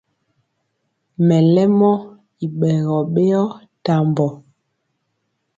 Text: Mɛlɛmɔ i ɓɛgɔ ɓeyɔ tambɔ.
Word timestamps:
Mɛlɛmɔ 1.27 1.91
i 2.43 2.45
ɓɛgɔ 2.59 2.97
ɓeyɔ 3.13 3.41
tambɔ. 3.85 4.27